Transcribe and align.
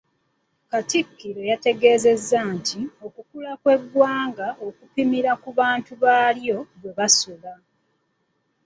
Katikkiro 0.71 1.41
yategeezezza 1.51 2.39
nti, 2.55 2.79
‘Okukula 3.05 3.51
kw'eggwanga 3.61 4.47
okupimira 4.67 5.31
ku 5.41 5.49
bantu 5.59 5.91
baalyo 6.03 6.57
bwe 6.79 6.91
basula. 6.97 7.53